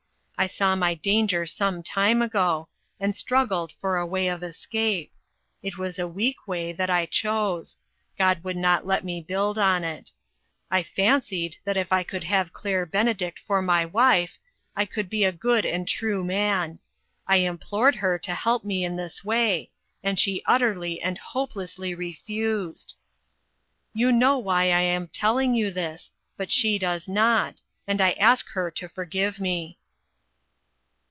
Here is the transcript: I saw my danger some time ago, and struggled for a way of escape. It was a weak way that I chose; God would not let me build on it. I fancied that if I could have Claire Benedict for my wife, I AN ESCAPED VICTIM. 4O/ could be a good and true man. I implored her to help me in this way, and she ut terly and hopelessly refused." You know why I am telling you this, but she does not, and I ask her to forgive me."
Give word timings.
I 0.37 0.47
saw 0.47 0.75
my 0.75 0.95
danger 0.95 1.45
some 1.45 1.83
time 1.83 2.19
ago, 2.19 2.67
and 2.99 3.15
struggled 3.15 3.73
for 3.79 3.97
a 3.97 4.07
way 4.07 4.27
of 4.27 4.41
escape. 4.41 5.13
It 5.61 5.77
was 5.77 5.99
a 5.99 6.07
weak 6.07 6.47
way 6.47 6.73
that 6.73 6.89
I 6.89 7.05
chose; 7.05 7.77
God 8.17 8.43
would 8.43 8.57
not 8.57 8.83
let 8.83 9.03
me 9.05 9.21
build 9.21 9.59
on 9.59 9.83
it. 9.83 10.13
I 10.71 10.81
fancied 10.81 11.57
that 11.63 11.77
if 11.77 11.93
I 11.93 12.01
could 12.01 12.23
have 12.23 12.53
Claire 12.53 12.87
Benedict 12.87 13.37
for 13.37 13.61
my 13.61 13.85
wife, 13.85 14.39
I 14.75 14.81
AN 14.81 14.87
ESCAPED 14.87 14.87
VICTIM. 14.87 14.91
4O/ 14.91 14.95
could 14.95 15.09
be 15.11 15.23
a 15.25 15.31
good 15.31 15.65
and 15.67 15.87
true 15.87 16.23
man. 16.23 16.79
I 17.27 17.35
implored 17.35 17.97
her 17.97 18.17
to 18.17 18.33
help 18.33 18.65
me 18.65 18.83
in 18.83 18.95
this 18.95 19.23
way, 19.23 19.69
and 20.01 20.17
she 20.17 20.41
ut 20.47 20.59
terly 20.61 20.99
and 21.03 21.19
hopelessly 21.19 21.93
refused." 21.93 22.95
You 23.93 24.11
know 24.11 24.39
why 24.39 24.63
I 24.71 24.81
am 24.81 25.07
telling 25.09 25.53
you 25.53 25.69
this, 25.69 26.13
but 26.35 26.49
she 26.49 26.79
does 26.79 27.07
not, 27.07 27.61
and 27.85 28.01
I 28.01 28.13
ask 28.13 28.49
her 28.53 28.71
to 28.71 28.89
forgive 28.89 29.39
me." 29.39 29.77